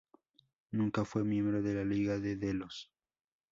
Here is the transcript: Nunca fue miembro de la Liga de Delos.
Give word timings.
Nunca 0.71 1.05
fue 1.05 1.23
miembro 1.23 1.61
de 1.61 1.75
la 1.75 1.85
Liga 1.85 2.17
de 2.17 2.35
Delos. 2.35 2.89